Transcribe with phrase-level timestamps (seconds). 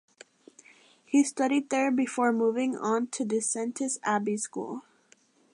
[1.05, 4.81] He studied there before moving on to Disentis Abbey school.